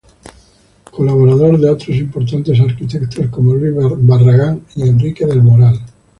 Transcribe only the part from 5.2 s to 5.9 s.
del Moral.